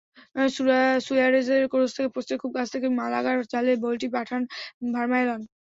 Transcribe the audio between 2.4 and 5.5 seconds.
খুব কাছ থেকে মালাগার জালে বলটি পাঠান ভারমায়েলেন।